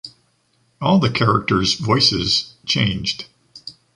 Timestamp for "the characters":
0.97-1.75